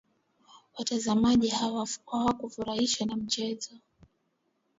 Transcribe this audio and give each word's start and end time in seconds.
Watazamaji 0.73 1.47
hawakufurahishwa 1.47 3.07
na 3.07 3.15
mchezo. 3.15 3.69